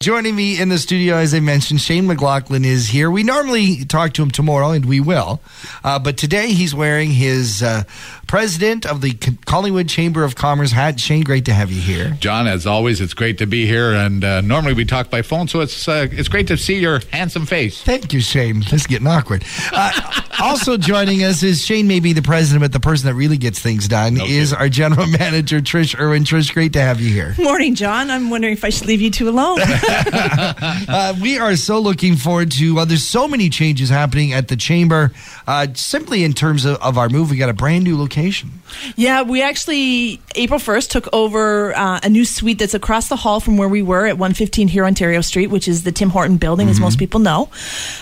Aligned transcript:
Joining 0.00 0.36
me 0.36 0.60
in 0.60 0.68
the 0.68 0.78
studio, 0.78 1.16
as 1.16 1.34
I 1.34 1.40
mentioned, 1.40 1.80
Shane 1.80 2.06
McLaughlin 2.06 2.64
is 2.64 2.86
here. 2.86 3.10
We 3.10 3.24
normally 3.24 3.84
talk 3.84 4.12
to 4.12 4.22
him 4.22 4.30
tomorrow, 4.30 4.70
and 4.70 4.84
we 4.84 5.00
will. 5.00 5.40
Uh, 5.82 5.98
but 5.98 6.16
today 6.16 6.52
he's 6.52 6.72
wearing 6.72 7.10
his 7.10 7.64
uh, 7.64 7.82
president 8.28 8.86
of 8.86 9.00
the 9.00 9.14
Collingwood 9.44 9.88
Chamber 9.88 10.22
of 10.22 10.36
Commerce 10.36 10.70
hat. 10.70 11.00
Shane, 11.00 11.24
great 11.24 11.46
to 11.46 11.52
have 11.52 11.72
you 11.72 11.80
here. 11.80 12.16
John, 12.20 12.46
as 12.46 12.64
always, 12.64 13.00
it's 13.00 13.12
great 13.12 13.38
to 13.38 13.46
be 13.46 13.66
here. 13.66 13.92
And 13.92 14.22
uh, 14.22 14.40
normally 14.40 14.74
we 14.74 14.84
talk 14.84 15.10
by 15.10 15.22
phone, 15.22 15.48
so 15.48 15.62
it's 15.62 15.88
uh, 15.88 16.06
it's 16.12 16.28
great 16.28 16.46
to 16.46 16.56
see 16.56 16.78
your 16.78 17.00
handsome 17.12 17.44
face. 17.44 17.82
Thank 17.82 18.12
you, 18.12 18.20
Shane. 18.20 18.60
This 18.60 18.74
is 18.74 18.86
getting 18.86 19.08
awkward. 19.08 19.44
Uh, 19.72 20.22
also 20.38 20.76
joining 20.76 21.24
us 21.24 21.42
is 21.42 21.64
Shane, 21.64 21.88
maybe 21.88 22.12
the 22.12 22.22
president, 22.22 22.62
but 22.62 22.72
the 22.72 22.78
person 22.78 23.08
that 23.08 23.14
really 23.14 23.36
gets 23.36 23.58
things 23.58 23.88
done 23.88 24.20
okay. 24.20 24.32
is 24.32 24.52
our 24.52 24.68
general 24.68 25.06
manager, 25.18 25.58
Trish 25.58 25.98
Irwin. 25.98 26.22
Trish, 26.22 26.54
great 26.54 26.74
to 26.74 26.80
have 26.80 27.00
you 27.00 27.12
here. 27.12 27.34
Morning, 27.36 27.74
John. 27.74 28.12
I'm 28.12 28.30
wondering 28.30 28.52
if 28.52 28.64
I 28.64 28.68
should 28.68 28.86
leave 28.86 29.00
you 29.00 29.10
two 29.10 29.28
alone. 29.28 29.58
uh, 30.88 31.14
we 31.20 31.38
are 31.38 31.56
so 31.56 31.78
looking 31.78 32.16
forward 32.16 32.50
to. 32.52 32.74
Well, 32.74 32.86
there's 32.86 33.06
so 33.06 33.26
many 33.26 33.48
changes 33.48 33.88
happening 33.88 34.32
at 34.32 34.48
the 34.48 34.56
chamber. 34.56 35.12
Uh, 35.46 35.68
simply 35.74 36.24
in 36.24 36.32
terms 36.32 36.64
of, 36.64 36.76
of, 36.82 36.98
our 36.98 37.08
move, 37.08 37.30
we 37.30 37.36
got 37.36 37.48
a 37.48 37.54
brand 37.54 37.84
new 37.84 37.98
location. 37.98 38.50
Yeah, 38.96 39.22
we 39.22 39.42
actually 39.42 40.20
April 40.34 40.60
1st 40.60 40.90
took 40.90 41.08
over 41.12 41.74
uh, 41.74 42.00
a 42.02 42.08
new 42.08 42.24
suite 42.24 42.58
that's 42.58 42.74
across 42.74 43.08
the 43.08 43.16
hall 43.16 43.40
from 43.40 43.56
where 43.56 43.68
we 43.68 43.82
were 43.82 44.06
at 44.06 44.18
115 44.18 44.68
here 44.68 44.84
Ontario 44.84 45.20
Street, 45.20 45.46
which 45.46 45.68
is 45.68 45.84
the 45.84 45.92
Tim 45.92 46.10
Horton 46.10 46.36
building, 46.36 46.66
mm-hmm. 46.66 46.72
as 46.72 46.80
most 46.80 46.98
people 46.98 47.20
know. 47.20 47.48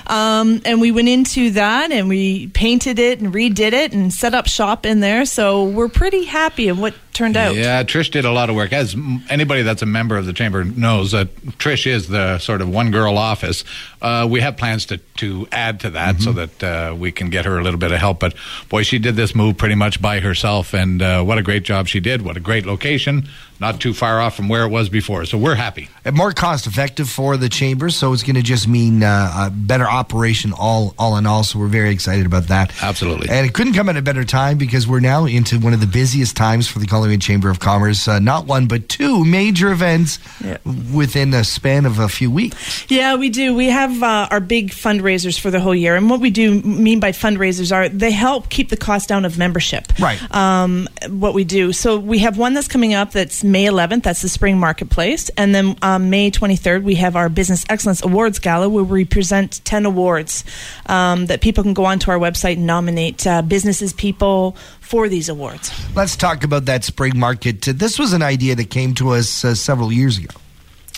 Um, 0.06 0.60
and 0.64 0.80
we 0.80 0.90
went 0.90 1.08
into 1.08 1.50
that 1.52 1.92
and 1.92 2.08
we 2.08 2.48
painted 2.48 2.98
it 2.98 3.20
and 3.20 3.32
redid 3.32 3.72
it 3.72 3.92
and 3.92 4.12
set 4.12 4.34
up 4.34 4.46
shop 4.46 4.84
in 4.84 5.00
there. 5.00 5.24
So 5.24 5.64
we're 5.64 5.88
pretty 5.88 6.24
happy 6.24 6.68
of 6.68 6.78
what 6.80 6.94
turned 7.16 7.36
out. 7.36 7.56
Yeah, 7.56 7.82
Trish 7.82 8.10
did 8.10 8.24
a 8.24 8.30
lot 8.30 8.50
of 8.50 8.56
work. 8.56 8.72
As 8.72 8.94
anybody 9.28 9.62
that's 9.62 9.82
a 9.82 9.86
member 9.86 10.16
of 10.16 10.26
the 10.26 10.32
chamber 10.32 10.62
knows, 10.64 11.12
that 11.12 11.34
Trish 11.58 11.86
is 11.86 12.08
the 12.08 12.38
sort 12.38 12.60
of 12.60 12.68
one 12.68 12.90
girl 12.90 13.16
office. 13.16 13.64
Uh, 14.02 14.28
we 14.30 14.40
have 14.40 14.56
plans 14.56 14.86
to 14.86 14.98
to 15.16 15.48
add 15.50 15.80
to 15.80 15.90
that 15.90 16.16
mm-hmm. 16.16 16.24
so 16.24 16.32
that 16.32 16.62
uh, 16.62 16.94
we 16.94 17.10
can 17.10 17.30
get 17.30 17.46
her 17.46 17.58
a 17.58 17.62
little 17.62 17.80
bit 17.80 17.90
of 17.90 17.98
help. 17.98 18.20
But 18.20 18.34
boy, 18.68 18.82
she 18.82 18.98
did 18.98 19.16
this 19.16 19.34
move 19.34 19.56
pretty 19.56 19.74
much 19.74 20.00
by 20.00 20.20
herself, 20.20 20.74
and 20.74 21.00
uh, 21.00 21.24
what 21.24 21.38
a 21.38 21.42
great 21.42 21.64
job 21.64 21.88
she 21.88 22.00
did! 22.00 22.22
What 22.22 22.36
a 22.36 22.40
great 22.40 22.66
location 22.66 23.28
not 23.60 23.80
too 23.80 23.94
far 23.94 24.20
off 24.20 24.36
from 24.36 24.48
where 24.48 24.64
it 24.64 24.68
was 24.68 24.88
before. 24.88 25.24
So 25.24 25.38
we're 25.38 25.54
happy. 25.54 25.88
And 26.04 26.16
more 26.16 26.32
cost 26.32 26.66
effective 26.66 27.08
for 27.08 27.36
the 27.36 27.48
chamber, 27.48 27.90
so 27.90 28.12
it's 28.12 28.22
going 28.22 28.36
to 28.36 28.42
just 28.42 28.68
mean 28.68 29.02
uh, 29.02 29.46
a 29.46 29.50
better 29.50 29.86
operation 29.86 30.52
all 30.56 30.94
all 30.98 31.16
in 31.16 31.26
all. 31.26 31.44
So 31.44 31.58
we're 31.58 31.66
very 31.66 31.90
excited 31.90 32.26
about 32.26 32.48
that. 32.48 32.72
Absolutely. 32.82 33.28
And 33.28 33.46
it 33.46 33.54
couldn't 33.54 33.74
come 33.74 33.88
at 33.88 33.96
a 33.96 34.02
better 34.02 34.24
time 34.24 34.58
because 34.58 34.86
we're 34.86 35.00
now 35.00 35.26
into 35.26 35.58
one 35.58 35.72
of 35.72 35.80
the 35.80 35.86
busiest 35.86 36.36
times 36.36 36.68
for 36.68 36.78
the 36.78 36.86
Collingwood 36.86 37.20
Chamber 37.20 37.50
of 37.50 37.60
Commerce. 37.60 38.06
Uh, 38.06 38.18
not 38.18 38.46
one, 38.46 38.66
but 38.66 38.88
two 38.88 39.24
major 39.24 39.70
events 39.72 40.18
yeah. 40.44 40.58
within 40.94 41.34
a 41.34 41.44
span 41.44 41.86
of 41.86 41.98
a 41.98 42.08
few 42.08 42.30
weeks. 42.30 42.86
Yeah, 42.90 43.16
we 43.16 43.28
do. 43.28 43.54
We 43.54 43.66
have 43.66 44.02
uh, 44.02 44.28
our 44.30 44.40
big 44.40 44.70
fundraisers 44.70 45.38
for 45.38 45.50
the 45.50 45.60
whole 45.60 45.74
year, 45.74 45.96
and 45.96 46.08
what 46.10 46.20
we 46.20 46.30
do 46.30 46.60
mean 46.62 47.00
by 47.00 47.12
fundraisers 47.12 47.74
are 47.74 47.88
they 47.88 48.10
help 48.10 48.48
keep 48.48 48.68
the 48.68 48.76
cost 48.76 49.08
down 49.08 49.24
of 49.24 49.38
membership. 49.38 49.98
Right. 49.98 50.20
Um, 50.34 50.88
what 51.08 51.34
we 51.34 51.44
do. 51.44 51.72
So 51.72 51.98
we 51.98 52.18
have 52.20 52.38
one 52.38 52.54
that's 52.54 52.68
coming 52.68 52.94
up 52.94 53.12
that's 53.12 53.42
May 53.46 53.64
11th. 53.64 54.02
That's 54.02 54.22
the 54.22 54.28
spring 54.28 54.58
marketplace. 54.58 55.30
And 55.36 55.54
then 55.54 55.76
um, 55.82 56.10
May 56.10 56.30
23rd, 56.30 56.82
we 56.82 56.96
have 56.96 57.16
our 57.16 57.28
Business 57.28 57.64
Excellence 57.68 58.02
Awards 58.02 58.38
Gala 58.38 58.68
where 58.68 58.84
we 58.84 59.04
present 59.04 59.64
10 59.64 59.86
awards 59.86 60.44
um, 60.86 61.26
that 61.26 61.40
people 61.40 61.62
can 61.62 61.74
go 61.74 61.84
onto 61.84 62.10
our 62.10 62.18
website 62.18 62.54
and 62.54 62.66
nominate 62.66 63.26
uh, 63.26 63.42
businesses, 63.42 63.92
people 63.92 64.56
for 64.80 65.08
these 65.08 65.28
awards. 65.28 65.72
Let's 65.94 66.16
talk 66.16 66.44
about 66.44 66.66
that 66.66 66.84
spring 66.84 67.18
market. 67.18 67.62
This 67.62 67.98
was 67.98 68.12
an 68.12 68.22
idea 68.22 68.54
that 68.54 68.70
came 68.70 68.94
to 68.94 69.10
us 69.10 69.44
uh, 69.44 69.54
several 69.54 69.92
years 69.92 70.18
ago. 70.18 70.34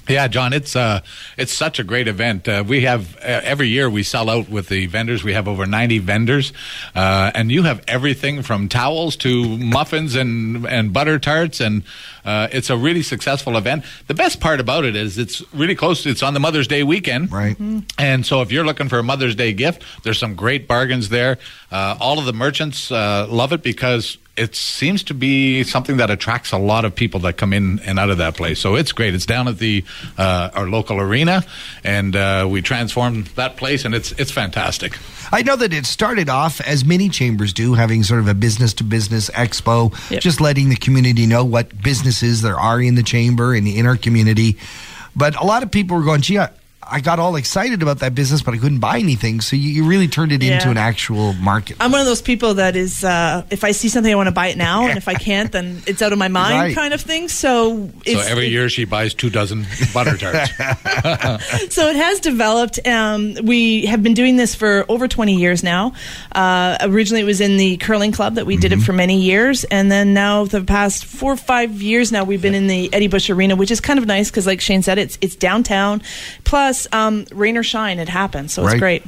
Yeah, 0.09 0.27
John, 0.29 0.55
it's 0.55 0.75
uh, 0.75 1.03
it's 1.37 1.53
such 1.53 1.79
a 1.79 1.85
great 1.85 2.09
event. 2.09 2.49
Uh, 2.49 2.65
we 2.67 2.83
have 2.83 3.17
uh, 3.17 3.43
every 3.45 3.69
year 3.69 3.91
we 3.91 4.03
sell 4.03 4.31
out 4.31 4.49
with 4.49 4.69
the 4.69 4.87
vendors. 4.87 5.23
We 5.23 5.35
have 5.35 5.47
over 5.47 5.67
ninety 5.67 5.99
vendors, 5.99 6.55
uh, 6.95 7.31
and 7.35 7.53
you 7.53 7.65
have 7.65 7.85
everything 7.87 8.41
from 8.43 8.71
towels 8.71 9.17
to 9.17 9.59
muffins 9.59 10.15
and 10.15 10.67
and 10.67 10.95
butter 10.95 11.19
tarts, 11.19 11.61
and 11.61 11.83
uh, 12.29 12.49
it's 12.53 12.71
a 12.71 12.77
really 12.77 13.03
successful 13.03 13.57
event. 13.57 13.85
The 14.07 14.15
best 14.15 14.41
part 14.41 14.61
about 14.61 14.85
it 14.85 14.95
is 14.95 15.19
it's 15.19 15.43
really 15.55 15.75
close. 15.75 16.05
It's 16.07 16.23
on 16.23 16.35
the 16.35 16.41
Mother's 16.41 16.69
Day 16.69 16.83
weekend, 16.83 17.33
right? 17.33 17.55
Mm-hmm. 17.55 17.81
And 17.99 18.27
so 18.27 18.43
if 18.43 18.53
you're 18.53 18.65
looking 18.65 18.89
for 18.89 18.99
a 18.99 19.03
Mother's 19.03 19.35
Day 19.35 19.53
gift, 19.53 19.83
there's 20.05 20.19
some 20.19 20.35
great 20.35 20.69
bargains 20.69 21.09
there. 21.09 21.39
Uh, 21.73 21.97
all 22.01 22.19
of 22.19 22.27
the 22.27 22.33
merchants 22.33 22.91
love 22.91 23.53
it 23.53 23.63
because 23.63 24.19
it 24.39 24.55
seems 24.55 25.03
to 25.05 25.15
be 25.15 25.65
something 25.65 25.97
that 25.97 26.11
attracts 26.11 26.53
a 26.53 26.59
lot 26.59 26.85
of 26.85 26.95
people 26.95 27.21
that 27.21 27.37
come 27.37 27.53
in 27.53 27.81
and 27.81 27.99
out 27.99 28.11
of 28.11 28.19
that 28.19 28.37
place. 28.37 28.61
So 28.61 28.77
it's 28.77 28.93
great. 28.93 29.15
It's 29.15 29.27
down 29.27 29.49
at 29.49 29.59
the 29.59 29.85
uh, 30.17 30.51
our 30.55 30.69
local 30.69 31.01
arena, 31.01 31.45
and 31.85 32.15
uh, 32.15 32.47
we 32.49 32.63
transformed 32.63 33.27
that 33.37 33.57
place, 33.57 33.85
and 33.85 33.95
it's 33.95 34.13
it's 34.13 34.31
fantastic. 34.31 34.97
I 35.31 35.43
know 35.43 35.57
that 35.57 35.75
it 35.75 35.85
started 35.85 36.31
off 36.31 36.61
as 36.63 36.85
many 36.85 37.11
chambers 37.11 37.53
do, 37.53 37.75
having 37.75 38.03
sort 38.03 38.21
of 38.21 38.29
a 38.29 38.35
business 38.35 38.73
to 38.75 38.85
business 38.85 39.29
expo, 39.31 39.93
yep. 40.11 40.23
just 40.23 40.41
letting 40.41 40.71
the 40.71 40.77
community 40.77 41.27
know 41.27 41.45
what 41.45 41.83
businesses 42.21 42.43
there 42.43 42.59
are 42.59 42.81
in 42.81 42.95
the 42.95 43.03
chamber 43.03 43.55
and 43.55 43.67
in 43.67 43.87
our 43.87 43.97
community. 43.97 44.57
But 45.15 45.37
a 45.37 45.45
lot 45.45 45.63
of 45.63 45.71
people 45.71 45.97
were 45.97 46.05
going, 46.05 46.21
gee, 46.21 46.39
I, 46.39 46.51
I 46.91 47.01
got 47.01 47.19
all 47.19 47.37
excited 47.37 47.83
about 47.83 47.99
that 47.99 48.15
business, 48.15 48.41
but 48.41 48.55
I 48.55 48.59
couldn't 48.59 48.79
buy 48.79 48.99
anything. 48.99 49.41
So 49.41 49.57
you, 49.57 49.71
you 49.71 49.85
really 49.87 50.09
turned 50.09 50.33
it 50.33 50.43
yeah. 50.43 50.55
into 50.55 50.71
an 50.71 50.79
actual 50.79 51.35
market. 51.35 51.77
I'm 51.81 51.93
one 51.93 52.01
of 52.01 52.07
those 52.07 52.23
people 52.23 52.55
that 52.55 52.77
is, 52.77 53.05
uh, 53.05 53.45
if 53.51 53.63
I 53.63 53.73
see 53.73 53.89
something, 53.89 54.11
I 54.11 54.17
want 54.17 54.29
to 54.29 54.33
buy 54.33 54.47
it 54.47 54.57
now, 54.57 54.87
and 54.87 54.97
if 54.97 55.07
I 55.07 55.15
can't, 55.29 55.53
then 55.53 55.83
it's 55.87 56.01
out 56.01 56.13
of 56.13 56.19
my 56.19 56.29
mind, 56.29 56.59
right. 56.59 56.75
kind 56.75 56.95
of 56.95 57.01
thing. 57.01 57.29
So, 57.29 57.91
so 58.07 58.21
every 58.21 58.47
it, 58.47 58.53
year 58.53 58.69
she 58.71 58.87
buys 58.87 59.13
two 59.13 59.29
dozen 59.29 59.67
butter 59.93 60.17
tarts. 60.19 60.51
so 61.75 61.89
it 61.89 61.97
has 61.97 62.21
developed. 62.21 62.87
Um, 62.87 63.35
we 63.43 63.85
have 63.87 64.03
been 64.03 64.15
doing 64.15 64.37
this 64.37 64.55
for 64.55 64.87
over 64.89 65.09
20 65.09 65.35
years 65.35 65.63
now. 65.63 65.93
Uh, 66.33 66.79
originally, 66.81 67.21
it 67.21 67.27
was 67.27 67.41
in 67.41 67.59
the 67.59 67.77
curling 67.79 68.13
club 68.13 68.37
that 68.37 68.47
we 68.47 68.55
mm-hmm. 68.55 68.63
did 68.63 68.73
it 68.73 68.77
mm-hmm. 68.77 68.85
for 68.85 68.93
many 68.95 69.21
years, 69.21 69.65
and 69.65 69.93
then 69.93 70.15
now 70.15 70.47
the 70.47 70.63
past 70.63 71.05
four 71.05 71.33
or 71.33 71.37
five 71.37 71.83
years 71.83 72.13
now, 72.13 72.25
we've 72.25 72.43
been 72.43 72.55
in 72.55 72.67
the 72.67 72.93
Eddie 72.95 73.09
Bush 73.09 73.29
Arena, 73.29 73.57
which 73.57 73.71
is 73.71 73.81
kind 73.81 73.99
of 73.99 74.07
nice 74.07 74.31
because, 74.31 74.47
like 74.47 74.61
Shane 74.61 74.83
said, 74.83 74.97
it's 74.97 75.19
it's 75.21 75.37
downtown. 75.37 76.01
Plus 76.45 76.78
um, 76.93 77.25
rain 77.33 77.57
or 77.57 77.63
shine, 77.63 77.99
it 77.99 78.09
happens. 78.09 78.53
So 78.53 78.63
it's 78.63 78.73
right. 78.75 78.79
great. 78.79 79.03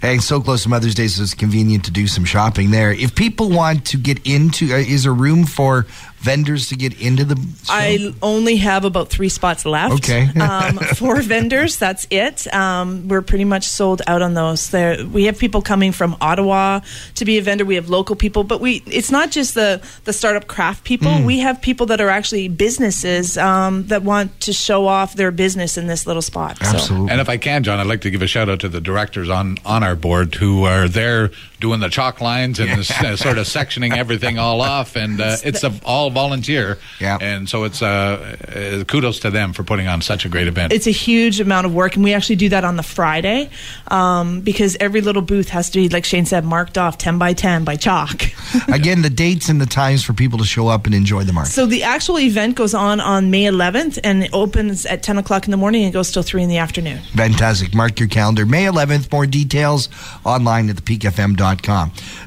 Hey, 0.00 0.18
so 0.18 0.40
close 0.40 0.62
to 0.64 0.68
Mother's 0.68 0.94
Day, 0.94 1.08
so 1.08 1.22
it's 1.22 1.34
convenient 1.34 1.84
to 1.86 1.90
do 1.90 2.06
some 2.06 2.24
shopping 2.24 2.70
there. 2.70 2.92
If 2.92 3.14
people 3.14 3.50
want 3.50 3.86
to 3.86 3.98
get 3.98 4.26
into, 4.26 4.72
uh, 4.72 4.78
is 4.78 5.04
there 5.04 5.12
room 5.12 5.44
for 5.44 5.86
vendors 6.18 6.68
to 6.68 6.76
get 6.76 7.00
into 7.00 7.24
the 7.24 7.36
show? 7.36 7.72
I 7.72 8.14
only 8.22 8.56
have 8.56 8.84
about 8.84 9.08
three 9.08 9.28
spots 9.28 9.64
left. 9.64 9.94
Okay. 9.94 10.28
um, 10.40 10.78
four 10.94 11.20
vendors, 11.22 11.76
that's 11.76 12.06
it. 12.10 12.52
Um, 12.52 13.08
we're 13.08 13.22
pretty 13.22 13.44
much 13.44 13.64
sold 13.64 14.02
out 14.06 14.22
on 14.22 14.34
those. 14.34 14.70
There, 14.70 15.06
we 15.06 15.24
have 15.24 15.38
people 15.38 15.62
coming 15.62 15.92
from 15.92 16.16
Ottawa 16.20 16.80
to 17.14 17.24
be 17.24 17.38
a 17.38 17.42
vendor. 17.42 17.64
We 17.64 17.76
have 17.76 17.88
local 17.88 18.16
people, 18.16 18.44
but 18.44 18.60
we 18.60 18.82
it's 18.86 19.10
not 19.10 19.30
just 19.30 19.54
the, 19.54 19.80
the 20.04 20.12
startup 20.12 20.46
craft 20.46 20.84
people. 20.84 21.12
Mm. 21.12 21.26
We 21.26 21.38
have 21.40 21.60
people 21.60 21.86
that 21.86 22.00
are 22.00 22.08
actually 22.08 22.48
businesses 22.48 23.38
um, 23.38 23.86
that 23.86 24.02
want 24.02 24.40
to 24.40 24.52
show 24.52 24.86
off 24.86 25.14
their 25.14 25.30
business 25.30 25.78
in 25.78 25.86
this 25.86 26.06
little 26.06 26.22
spot. 26.22 26.58
Absolutely. 26.60 27.08
So. 27.08 27.12
And 27.12 27.20
if 27.20 27.28
I 27.28 27.36
can, 27.36 27.62
John, 27.62 27.78
I'd 27.78 27.86
like 27.86 28.00
to 28.02 28.10
give 28.10 28.22
a 28.22 28.26
shout 28.26 28.48
out 28.48 28.60
to 28.60 28.68
the 28.68 28.80
directors 28.80 29.30
on, 29.30 29.58
on 29.66 29.82
our 29.82 29.96
board 29.96 30.34
who 30.36 30.64
are 30.64 30.88
there 30.88 31.30
doing 31.60 31.80
the 31.80 31.88
chalk 31.88 32.20
lines 32.20 32.58
and 32.60 32.68
yeah. 32.68 33.12
uh, 33.12 33.16
sort 33.16 33.38
of 33.38 33.46
sectioning 33.46 33.96
everything 33.96 34.38
all 34.38 34.60
off. 34.60 34.96
And 34.96 35.20
uh, 35.20 35.36
it's 35.44 35.64
a, 35.64 35.72
all 35.84 36.10
volunteer. 36.10 36.78
Yeah. 37.00 37.18
And 37.20 37.48
so 37.48 37.64
it's 37.64 37.82
uh, 37.82 38.36
uh, 38.80 38.84
kudos 38.84 39.20
to 39.20 39.30
them 39.30 39.52
for 39.52 39.62
putting 39.62 39.88
on 39.88 40.02
such 40.02 40.24
a 40.24 40.28
great 40.28 40.48
event. 40.48 40.72
It's 40.72 40.86
a 40.86 40.92
huge 40.92 41.40
amount 41.40 41.66
of 41.66 41.74
work, 41.74 41.94
and 41.94 42.04
we 42.04 42.12
actually 42.12 42.36
do 42.36 42.48
that 42.50 42.64
on 42.64 42.76
the 42.76 42.82
Friday 42.82 43.50
um, 43.88 44.40
because 44.40 44.76
every 44.80 45.00
little 45.00 45.22
booth 45.22 45.48
has 45.48 45.70
to 45.70 45.78
be, 45.80 45.88
like 45.88 46.04
Shane 46.04 46.26
said, 46.26 46.44
marked 46.44 46.76
off 46.76 46.98
10 46.98 47.18
by 47.18 47.32
10 47.32 47.64
by 47.64 47.76
chalk. 47.76 48.22
Again, 48.68 49.02
the 49.02 49.10
dates 49.10 49.48
and 49.48 49.60
the 49.60 49.66
times 49.66 50.04
for 50.04 50.12
people 50.12 50.38
to 50.38 50.44
show 50.44 50.68
up 50.68 50.86
and 50.86 50.94
enjoy 50.94 51.24
the 51.24 51.32
market. 51.32 51.52
So 51.52 51.66
the 51.66 51.82
actual 51.82 52.18
event 52.18 52.56
goes 52.56 52.74
on 52.74 53.00
on 53.00 53.30
May 53.30 53.44
11th, 53.44 53.98
and 54.04 54.24
it 54.24 54.30
opens 54.32 54.84
at 54.86 55.02
10 55.02 55.18
o'clock 55.18 55.44
in 55.44 55.50
the 55.50 55.56
morning 55.56 55.84
and 55.84 55.92
goes 55.92 56.12
till 56.12 56.22
3 56.22 56.42
in 56.42 56.48
the 56.48 56.58
afternoon. 56.58 56.98
Fantastic. 57.14 57.74
Mark 57.74 57.98
your 57.98 58.08
calendar. 58.08 58.44
May 58.44 58.64
11th. 58.64 59.10
More 59.10 59.26
details 59.26 59.88
online 60.24 60.68
at 60.68 60.76
thepeakfm.com. 60.76 61.45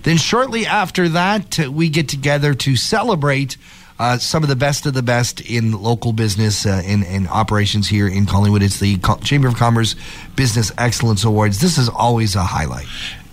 Then 0.04 0.18
shortly 0.18 0.66
after 0.66 1.10
that, 1.10 1.60
we 1.60 1.90
get 1.90 2.08
together 2.08 2.54
to 2.54 2.76
celebrate 2.76 3.58
uh, 4.00 4.18
some 4.18 4.44
of 4.44 4.50
the 4.50 4.56
best 4.56 4.86
of 4.86 4.94
the 4.94 5.04
best 5.04 5.42
in 5.42 5.74
local 5.74 6.14
business 6.14 6.66
uh, 6.66 6.82
in, 6.86 7.04
in 7.04 7.28
operations 7.28 7.88
here 7.90 8.08
in 8.08 8.26
Collingwood. 8.26 8.64
It's 8.64 8.80
the 8.80 8.98
Chamber 9.24 9.50
of 9.50 9.56
Commerce 9.56 9.96
Business 10.38 10.72
Excellence 10.78 11.26
Awards. 11.26 11.60
This 11.60 11.78
is 11.78 11.90
always 11.90 12.36
a 12.36 12.44
highlight. 12.44 12.88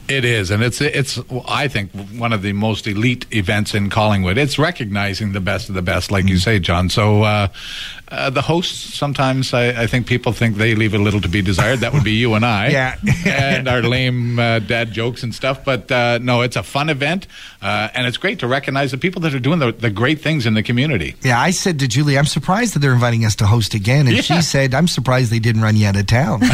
It 0.08 0.24
is, 0.24 0.50
and 0.50 0.62
it's 0.62 0.80
it's 0.80 1.18
I 1.48 1.68
think 1.68 1.90
one 2.18 2.32
of 2.32 2.42
the 2.42 2.52
most 2.52 2.86
elite 2.86 3.26
events 3.32 3.74
in 3.74 3.90
Collingwood. 3.90 4.38
It's 4.38 4.58
recognizing 4.58 5.32
the 5.32 5.40
best 5.40 5.68
of 5.68 5.74
the 5.74 5.82
best, 5.82 6.10
like 6.10 6.24
mm 6.24 6.28
you 6.28 6.38
say, 6.38 6.58
John. 6.58 6.88
So 6.88 7.22
uh, 7.22 7.48
Uh, 8.08 8.30
the 8.30 8.42
hosts, 8.42 8.94
sometimes 8.94 9.52
I, 9.52 9.82
I 9.82 9.86
think 9.88 10.06
people 10.06 10.32
think 10.32 10.58
they 10.58 10.76
leave 10.76 10.94
a 10.94 10.98
little 10.98 11.20
to 11.20 11.28
be 11.28 11.42
desired. 11.42 11.80
That 11.80 11.92
would 11.92 12.04
be 12.04 12.12
you 12.12 12.34
and 12.34 12.44
I. 12.46 12.68
Yeah. 12.76 12.94
and 13.26 13.66
our 13.68 13.82
lame 13.82 14.38
uh, 14.38 14.60
dad 14.60 14.92
jokes 14.92 15.24
and 15.24 15.34
stuff. 15.34 15.64
But 15.64 15.90
uh, 15.90 16.18
no, 16.22 16.42
it's 16.42 16.54
a 16.54 16.62
fun 16.62 16.88
event. 16.88 17.26
Uh, 17.60 17.88
and 17.94 18.06
it's 18.06 18.16
great 18.16 18.38
to 18.40 18.46
recognize 18.46 18.92
the 18.92 18.98
people 18.98 19.22
that 19.22 19.34
are 19.34 19.40
doing 19.40 19.58
the, 19.58 19.72
the 19.72 19.90
great 19.90 20.20
things 20.20 20.46
in 20.46 20.54
the 20.54 20.62
community. 20.62 21.16
Yeah, 21.22 21.40
I 21.40 21.50
said 21.50 21.80
to 21.80 21.88
Julie, 21.88 22.16
I'm 22.16 22.26
surprised 22.26 22.74
that 22.74 22.78
they're 22.78 22.94
inviting 22.94 23.24
us 23.24 23.34
to 23.36 23.46
host 23.46 23.74
again. 23.74 24.06
And 24.06 24.22
she 24.22 24.40
said, 24.40 24.72
I'm 24.72 24.86
surprised 24.86 25.32
they 25.32 25.40
didn't 25.40 25.62
run 25.62 25.74
you 25.76 25.88
out 25.88 25.96
of 25.96 26.06
town. 26.06 26.40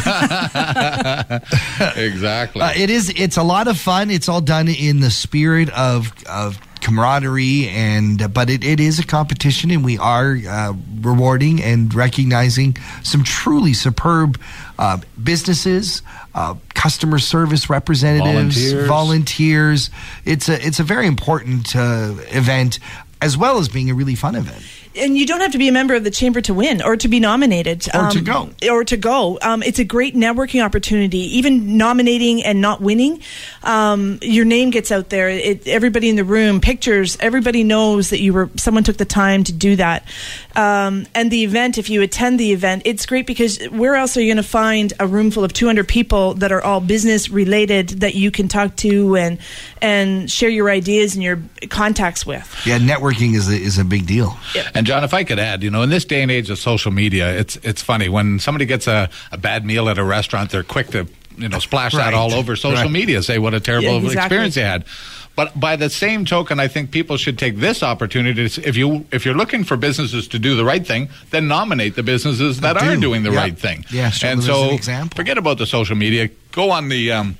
exactly. 1.97 2.63
Uh, 2.63 2.73
it 2.77 2.91
is. 2.91 3.13
It's 3.17 3.37
a 3.37 3.43
lot 3.43 3.69
of 3.69 3.79
fun. 3.79 4.11
It's 4.11 4.29
all 4.29 4.41
done 4.41 4.69
in 4.69 5.01
the 5.01 5.11
spirit 5.11 5.71
of 5.71 6.13
of 6.27 6.59
camaraderie, 6.83 7.69
and 7.69 8.33
but 8.35 8.51
it, 8.51 8.65
it 8.65 8.81
is 8.81 8.99
a 8.99 9.07
competition, 9.07 9.71
and 9.71 9.85
we 9.85 9.99
are 9.99 10.37
uh, 10.49 10.75
rewarding 11.01 11.63
and 11.63 11.95
recognizing 11.95 12.77
some 13.03 13.25
truly 13.25 13.73
superb 13.73 14.39
uh, 14.79 14.99
businesses, 15.23 16.03
uh, 16.35 16.55
customer 16.75 17.19
service 17.19 17.71
representatives, 17.71 18.57
Volunteers. 18.57 18.89
volunteers. 18.89 19.91
It's 20.25 20.49
a 20.49 20.67
it's 20.67 20.81
a 20.81 20.85
very 20.85 21.07
important 21.07 21.75
uh, 21.75 22.15
event, 22.31 22.79
as 23.21 23.37
well 23.37 23.59
as 23.59 23.69
being 23.69 23.91
a 23.91 23.95
really 23.95 24.15
fun 24.17 24.35
event. 24.35 24.63
And 24.97 25.17
you 25.17 25.27
don't 25.27 25.41
have 25.41 25.53
to 25.53 25.59
be 25.59 25.69
a 25.69 25.73
member 25.73 25.95
of 25.95 26.05
the 26.05 26.11
chamber 26.11 26.41
to 26.43 26.55
win 26.55 26.83
or 26.83 26.97
to 26.97 27.09
be 27.09 27.21
nominated 27.21 27.87
Or 27.95 28.11
to 28.11 28.21
go. 28.21 28.51
or 28.71 28.85
to 28.85 28.97
go. 28.97 29.39
Um, 29.43 29.63
it's 29.63 29.79
a 29.79 29.85
great 29.85 30.15
networking 30.15 30.65
opportunity. 30.65 31.37
Even 31.39 31.77
nominating 31.77 32.43
and 32.45 32.61
not 32.61 32.81
winning 32.81 33.21
um, 33.63 34.19
your 34.23 34.45
name 34.45 34.71
gets 34.71 34.91
out 34.93 35.09
there. 35.09 35.29
It, 35.29 35.67
everybody 35.67 36.09
in 36.09 36.17
the 36.17 36.25
room 36.25 36.61
pictures 36.61 37.17
everybody 37.21 37.65
knows 37.65 38.11
that 38.11 38.21
you 38.21 38.33
were 38.33 38.51
someone 38.57 38.85
took 38.85 38.97
the 38.97 39.05
time 39.05 39.45
to 39.45 39.53
do 39.53 39.77
that. 39.77 40.05
Um, 40.55 41.07
and 41.15 41.31
the 41.31 41.45
event 41.45 41.79
if 41.79 41.89
you 41.89 42.03
attend 42.03 42.39
the 42.39 42.53
event 42.53 42.83
it's 42.85 43.07
great 43.07 43.27
because 43.27 43.63
where 43.71 43.95
else 43.95 44.17
are 44.17 44.21
you 44.21 44.27
going 44.29 44.37
to 44.43 44.49
find 44.49 44.93
a 45.01 45.07
room 45.07 45.31
full 45.31 45.45
of 45.45 45.53
200 45.53 45.89
people 45.89 46.35
that 46.35 46.53
are 46.53 46.63
all 46.63 46.81
business 46.81 47.31
related 47.31 47.89
that 48.01 48.15
you 48.15 48.31
can 48.31 48.49
talk 48.49 48.77
to 48.77 49.17
and 49.17 49.39
and 49.81 50.31
share 50.31 50.51
your 50.51 50.69
ideas 50.71 51.15
and 51.15 51.23
your 51.23 51.41
contacts 51.71 52.27
with? 52.27 52.55
Yeah, 52.67 52.79
networking 52.79 53.35
is 53.35 53.49
a, 53.49 53.55
is 53.55 53.79
a 53.79 53.85
big 53.85 54.07
deal. 54.07 54.37
And 54.83 54.87
John, 54.89 55.05
if 55.05 55.15
I 55.15 55.23
could 55.23 55.39
add, 55.39 55.63
you 55.63 55.71
know, 55.71 55.83
in 55.83 55.91
this 55.91 56.05
day 56.05 56.23
and 56.23 56.31
age 56.31 56.51
of 56.51 56.59
social 56.59 56.91
media, 56.91 57.39
it's 57.39 57.55
it's 57.63 57.81
funny 57.81 58.09
when 58.09 58.41
somebody 58.41 58.67
gets 58.67 58.89
a, 58.89 59.09
a 59.31 59.39
bad 59.39 59.65
meal 59.65 59.89
at 59.89 59.97
a 59.97 60.03
restaurant, 60.03 60.51
they're 60.51 60.65
quick 60.65 60.89
to 60.89 61.07
you 61.39 61.49
know 61.49 61.61
splash 61.61 61.95
Right. 61.95 62.07
that 62.11 62.15
all 62.15 62.35
over 62.35 62.57
social 62.57 62.83
Right. 62.83 62.91
media, 62.91 63.23
say 63.23 63.39
what 63.39 63.55
a 63.55 63.61
terrible 63.61 63.91
Yeah, 64.01 64.07
exactly. 64.07 64.19
experience 64.25 64.55
they 64.57 64.63
had. 64.63 64.85
But 65.37 65.59
by 65.61 65.77
the 65.77 65.89
same 65.89 66.25
token, 66.25 66.59
I 66.59 66.67
think 66.67 66.91
people 66.91 67.17
should 67.17 67.39
take 67.39 67.59
this 67.59 67.85
opportunity. 67.85 68.49
To, 68.49 68.69
if 68.69 68.77
you 68.77 69.07
if 69.13 69.25
you're 69.25 69.37
looking 69.37 69.63
for 69.63 69.77
businesses 69.77 70.27
to 70.29 70.39
do 70.41 70.57
the 70.57 70.65
right 70.65 70.85
thing, 70.85 71.09
then 71.31 71.47
nominate 71.47 71.95
the 71.95 72.03
businesses 72.03 72.59
that 72.63 72.77
do. 72.77 72.85
are 72.87 72.97
doing 72.97 73.23
the 73.23 73.31
Yeah. 73.31 73.39
right 73.45 73.57
thing. 73.57 73.85
Yeah, 73.93 74.11
show 74.11 74.27
and 74.31 74.43
so 74.43 74.65
an 74.65 74.75
example. 74.75 75.15
forget 75.15 75.39
about 75.39 75.59
the 75.59 75.67
social 75.67 75.95
media. 75.95 76.29
Go 76.51 76.73
on 76.73 76.89
the 76.89 77.13
um, 77.13 77.37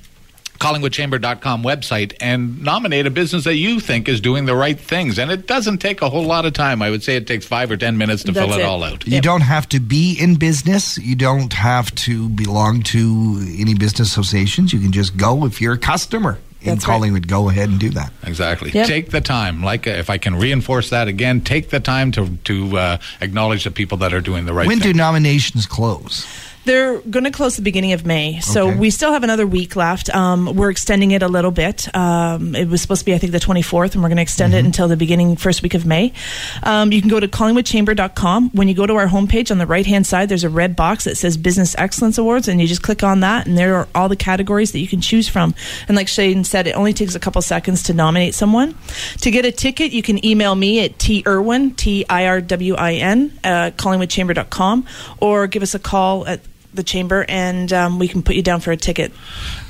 collingwoodchamber.com 0.63 1.63
website 1.63 2.13
and 2.21 2.61
nominate 2.61 3.05
a 3.05 3.09
business 3.11 3.43
that 3.43 3.55
you 3.55 3.79
think 3.79 4.07
is 4.07 4.21
doing 4.21 4.45
the 4.45 4.55
right 4.55 4.79
things. 4.79 5.19
And 5.19 5.29
it 5.31 5.47
doesn't 5.47 5.79
take 5.79 6.01
a 6.01 6.09
whole 6.09 6.23
lot 6.25 6.45
of 6.45 6.53
time. 6.53 6.81
I 6.81 6.89
would 6.89 7.03
say 7.03 7.15
it 7.15 7.27
takes 7.27 7.45
five 7.45 7.69
or 7.71 7.77
ten 7.77 7.97
minutes 7.97 8.23
to 8.23 8.31
That's 8.31 8.47
fill 8.47 8.57
it, 8.57 8.61
it. 8.61 8.65
all 8.65 8.83
out. 8.83 9.05
You 9.05 9.13
Yep. 9.15 9.23
don't 9.23 9.41
have 9.41 9.67
to 9.69 9.79
be 9.79 10.15
in 10.19 10.35
business. 10.35 10.97
You 10.97 11.15
don't 11.15 11.53
have 11.53 11.93
to 11.95 12.29
belong 12.29 12.81
to 12.83 13.45
any 13.57 13.73
business 13.73 14.09
associations. 14.09 14.73
You 14.73 14.79
can 14.79 14.91
just 14.91 15.17
go 15.17 15.45
if 15.45 15.59
you're 15.61 15.73
a 15.73 15.77
customer 15.77 16.39
in 16.61 16.69
That's 16.75 16.87
right. 16.87 16.93
Collingwood. 16.95 17.27
Go 17.27 17.49
ahead 17.49 17.67
and 17.69 17.77
do 17.79 17.89
that. 17.91 18.11
Exactly. 18.25 18.71
Yep. 18.71 18.87
Take 18.87 19.11
the 19.11 19.19
time. 19.21 19.61
Like, 19.63 19.85
uh, 19.85 19.91
if 19.91 20.09
I 20.09 20.17
can 20.17 20.35
reinforce 20.35 20.89
that 20.91 21.07
again, 21.09 21.41
take 21.41 21.69
the 21.71 21.79
time 21.81 22.11
to 22.13 22.37
to 22.45 22.77
uh, 22.77 22.97
acknowledge 23.21 23.63
the 23.65 23.71
people 23.71 23.97
that 23.99 24.13
are 24.13 24.21
doing 24.21 24.45
the 24.45 24.53
right 24.53 24.67
when 24.67 24.79
do 24.79 24.93
nominations 24.93 25.65
close? 25.65 26.25
They're 26.65 26.99
going 27.01 27.25
to 27.25 27.31
close 27.31 27.57
the 27.57 27.61
beginning 27.61 27.91
of 27.91 28.05
May, 28.05 28.39
so 28.39 28.69
Okay. 28.69 28.79
we 28.79 28.89
still 28.89 29.11
have 29.11 29.23
another 29.23 29.45
week 29.45 29.75
left. 29.75 30.09
Um, 30.15 30.55
we're 30.55 30.69
extending 30.69 31.11
it 31.11 31.21
a 31.21 31.27
little 31.27 31.51
bit. 31.51 31.93
Um, 31.93 32.55
it 32.55 32.69
was 32.69 32.81
supposed 32.81 32.99
to 33.01 33.05
be, 33.05 33.13
I 33.13 33.17
think, 33.17 33.33
the 33.33 33.39
24th, 33.39 33.93
and 33.95 34.01
we're 34.01 34.07
going 34.09 34.15
to 34.17 34.21
extend 34.23 34.53
Mm-hmm. 34.53 34.59
it 34.59 34.65
until 34.65 34.87
the 34.87 34.95
beginning, 34.97 35.35
first 35.35 35.61
week 35.61 35.73
of 35.73 35.85
May. 35.85 36.13
Um, 36.63 36.91
you 36.93 37.01
can 37.01 37.09
go 37.09 37.19
to 37.19 37.27
collingwoodchamber.com. 37.27 38.51
When 38.51 38.67
you 38.67 38.73
go 38.75 38.85
to 38.85 38.95
our 38.95 39.07
homepage 39.07 39.51
on 39.51 39.57
the 39.57 39.65
right 39.67 39.85
hand 39.85 40.07
side, 40.07 40.29
there's 40.29 40.43
a 40.45 40.49
red 40.49 40.75
box 40.75 41.03
that 41.03 41.17
says 41.17 41.35
Business 41.37 41.75
Excellence 41.77 42.17
Awards, 42.17 42.47
and 42.47 42.61
you 42.61 42.67
just 42.67 42.81
click 42.81 43.03
on 43.03 43.19
that, 43.21 43.45
and 43.45 43.57
there 43.57 43.75
are 43.75 43.87
all 43.93 44.07
the 44.09 44.15
categories 44.15 44.71
that 44.71 44.79
you 44.79 44.87
can 44.87 45.01
choose 45.01 45.27
from. 45.27 45.53
And 45.89 45.97
like 45.97 46.07
Shane 46.07 46.43
said, 46.45 46.67
it 46.67 46.75
only 46.77 46.93
takes 46.93 47.15
a 47.15 47.19
couple 47.19 47.41
seconds 47.41 47.83
to 47.83 47.93
nominate 47.93 48.35
someone. 48.35 48.75
To 49.19 49.31
get 49.31 49.43
a 49.45 49.51
ticket, 49.51 49.91
you 49.91 50.01
can 50.01 50.23
email 50.25 50.55
me 50.55 50.83
at 50.85 50.97
t 50.99 51.23
tirwin, 51.23 51.75
T 51.75 52.05
I 52.09 52.27
R 52.27 52.39
W 52.41 52.75
I 52.75 52.93
N, 52.93 53.37
uh, 53.43 53.71
collingwoodchamber.com, 53.75 54.85
or 55.19 55.47
give 55.47 55.63
us 55.63 55.73
a 55.75 55.79
call 55.79 56.25
at 56.27 56.39
the 56.73 56.83
chamber 56.83 57.25
and 57.27 57.71
um, 57.73 57.99
we 57.99 58.07
can 58.07 58.23
put 58.23 58.35
you 58.35 58.41
down 58.41 58.59
for 58.59 58.71
a 58.71 58.77
ticket. 58.77 59.11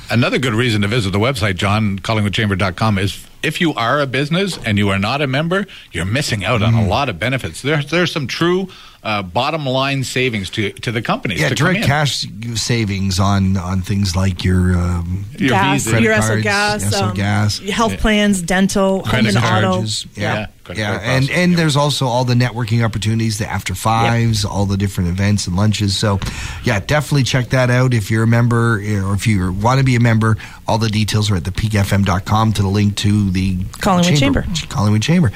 Another 0.09 0.37
good 0.37 0.53
reason 0.53 0.81
to 0.81 0.87
visit 0.87 1.11
the 1.11 1.19
website, 1.19 1.55
John, 1.55 1.97
collingwoodchamber.com, 1.99 2.97
is 2.99 3.25
if 3.41 3.59
you 3.61 3.73
are 3.73 3.99
a 4.01 4.05
business 4.05 4.57
and 4.65 4.77
you 4.77 4.89
are 4.89 4.99
not 4.99 5.21
a 5.21 5.27
member, 5.27 5.65
you're 5.91 6.05
missing 6.05 6.43
out 6.45 6.61
on 6.61 6.73
a 6.73 6.85
lot 6.85 7.09
of 7.09 7.19
benefits. 7.19 7.61
There, 7.61 7.81
there's 7.81 8.11
some 8.11 8.27
true 8.27 8.67
uh, 9.03 9.21
bottom 9.23 9.65
line 9.65 10.03
savings 10.03 10.49
to 10.51 10.71
to 10.71 10.91
the 10.91 11.01
companies. 11.01 11.41
Yeah, 11.41 11.49
to 11.49 11.55
come 11.55 11.65
direct 11.73 11.79
in. 11.79 11.85
cash 11.87 12.25
savings 12.55 13.19
on 13.19 13.57
on 13.57 13.81
things 13.81 14.15
like 14.15 14.43
your 14.45 14.77
um, 14.77 15.25
Your 15.37 15.49
gas, 15.49 15.83
Visa. 15.85 16.01
your 16.01 16.13
Credit 16.15 16.23
SO 16.23 16.27
cards, 16.33 16.43
gas, 16.43 16.91
SO 16.95 17.05
um, 17.05 17.13
gas. 17.15 17.59
health 17.59 17.97
plans, 17.97 18.41
dental, 18.41 18.99
home 18.99 19.03
Credit 19.09 19.35
and 19.35 19.45
auto. 19.45 19.81
Yeah, 19.81 19.85
Yeah, 20.15 20.35
credit 20.35 20.52
yeah, 20.75 20.97
card 20.97 21.01
and 21.03 21.29
and 21.29 21.51
yeah. 21.51 21.57
there's 21.57 21.75
also 21.75 22.05
all 22.05 22.25
the 22.25 22.33
networking 22.33 22.83
opportunities, 22.83 23.37
the 23.37 23.47
after 23.47 23.75
fives, 23.75 24.45
all 24.45 24.65
the 24.65 24.77
different 24.77 25.09
events 25.09 25.47
and 25.47 25.55
lunches. 25.55 25.95
So, 25.97 26.19
yeah, 26.63 26.79
definitely 26.79 27.23
check 27.23 27.49
that 27.49 27.69
out 27.69 27.93
if 27.93 28.09
you're 28.09 28.23
a 28.23 28.27
member 28.27 28.75
or 28.75 29.13
if 29.13 29.27
you 29.27 29.51
want 29.51 29.79
to 29.79 29.83
be 29.83 29.95
a 29.95 29.99
member. 29.99 30.37
All 30.67 30.77
the 30.77 30.89
details 30.89 31.29
are 31.29 31.35
at 31.35 31.43
thepeakfm.com 31.43 32.53
to 32.53 32.61
the 32.61 32.67
link 32.67 32.95
to 32.97 33.29
the 33.31 33.63
Collingwood 33.81 34.17
Chamber. 34.17 34.45
Collingwood 34.69 35.01
Chamber. 35.01 35.31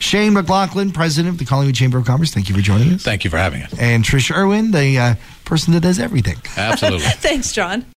Shane 0.00 0.32
McLaughlin, 0.32 0.90
president 0.90 1.32
of 1.32 1.38
the 1.38 1.44
Collingwood 1.44 1.76
Chamber 1.76 1.98
of 1.98 2.04
Commerce. 2.04 2.32
Thank 2.32 2.48
you 2.48 2.54
for 2.54 2.60
joining 2.60 2.94
us. 2.94 3.02
Thank 3.02 3.24
you 3.24 3.30
for 3.30 3.38
having 3.38 3.62
us. 3.62 3.78
And 3.78 4.04
Trish 4.04 4.34
Irwin, 4.34 4.72
the 4.72 4.98
uh, 4.98 5.14
person 5.44 5.74
that 5.74 5.80
does 5.80 6.00
everything. 6.00 6.36
Absolutely. 6.56 7.06
Thanks, 7.06 7.52
John. 7.52 7.84